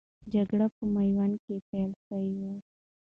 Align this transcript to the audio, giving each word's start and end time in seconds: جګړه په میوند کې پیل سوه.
جګړه 0.33 0.67
په 0.75 0.83
میوند 0.93 1.35
کې 1.45 1.55
پیل 1.69 1.91
سوه. 2.05 2.51